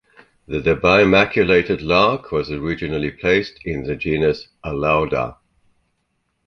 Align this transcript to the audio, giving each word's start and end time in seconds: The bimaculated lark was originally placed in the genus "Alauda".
The 0.47 0.59
bimaculated 0.61 1.83
lark 1.83 2.31
was 2.31 2.49
originally 2.49 3.11
placed 3.11 3.59
in 3.63 3.83
the 3.83 3.95
genus 3.95 4.47
"Alauda". 4.65 5.35